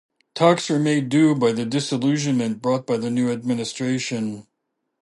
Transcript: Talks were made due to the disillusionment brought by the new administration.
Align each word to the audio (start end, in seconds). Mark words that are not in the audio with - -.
Talks 0.33 0.67
were 0.67 0.79
made 0.79 1.09
due 1.09 1.37
to 1.37 1.53
the 1.53 1.63
disillusionment 1.63 2.59
brought 2.59 2.87
by 2.87 2.97
the 2.97 3.11
new 3.11 3.29
administration. 3.31 4.47